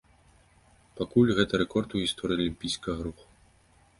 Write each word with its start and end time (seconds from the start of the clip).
Пакуль 1.01 1.33
гэта 1.41 1.53
рэкорд 1.63 1.89
у 1.97 2.01
гісторыі 2.05 2.39
алімпійскага 2.45 2.99
руху. 3.09 3.25